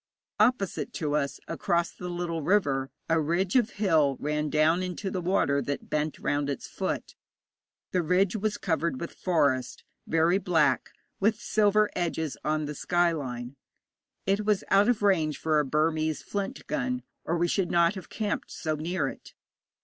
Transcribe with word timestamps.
Opposite 0.39 0.93
to 0.93 1.15
us, 1.15 1.39
across 1.47 1.91
the 1.91 2.09
little 2.09 2.41
river, 2.41 2.89
a 3.07 3.21
ridge 3.21 3.55
of 3.55 3.69
hill 3.77 4.17
ran 4.19 4.49
down 4.49 4.81
into 4.81 5.11
the 5.11 5.21
water 5.21 5.61
that 5.61 5.91
bent 5.91 6.17
round 6.17 6.49
its 6.49 6.65
foot. 6.65 7.13
The 7.91 8.01
ridge 8.01 8.35
was 8.35 8.57
covered 8.57 8.99
with 8.99 9.13
forest, 9.13 9.83
very 10.07 10.39
black, 10.39 10.89
with 11.19 11.39
silver 11.39 11.87
edges 11.95 12.35
on 12.43 12.65
the 12.65 12.73
sky 12.73 13.11
line. 13.11 13.57
It 14.25 14.43
was 14.43 14.63
out 14.71 14.89
of 14.89 15.03
range 15.03 15.37
for 15.37 15.59
a 15.59 15.65
Burmese 15.65 16.23
flint 16.23 16.65
gun, 16.65 17.03
or 17.23 17.37
we 17.37 17.47
should 17.47 17.69
not 17.69 17.93
have 17.93 18.09
camped 18.09 18.49
so 18.49 18.73
near 18.75 19.07
it. 19.07 19.35